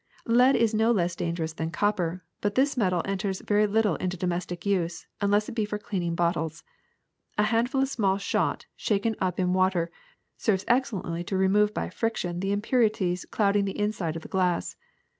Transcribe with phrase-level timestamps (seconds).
[0.27, 4.65] ^^Lead is no less dangerous than copper, but this metal enters very little into domestic
[4.65, 6.63] use, unless it be for cleaning bottles.
[7.37, 9.91] A handful of small shot shaken up in water
[10.37, 14.75] serves excellently to remove by fric tion the impurities clouding the inside of the glass.